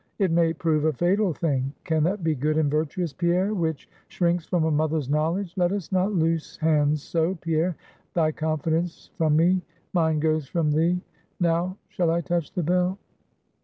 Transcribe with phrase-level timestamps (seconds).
[0.17, 1.73] It may prove a fatal thing.
[1.83, 5.53] Can that be good and virtuous, Pierre, which shrinks from a mother's knowledge?
[5.57, 7.75] Let us not loose hands so, Pierre;
[8.15, 9.61] thy confidence from me,
[9.93, 10.99] mine goes from thee.
[11.39, 12.97] Now, shall I touch the bell?'